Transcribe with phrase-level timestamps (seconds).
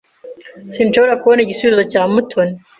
[0.73, 2.55] Sinshobora kubona igisubizo cya Mutoni.